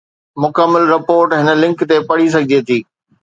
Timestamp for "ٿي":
2.67-2.79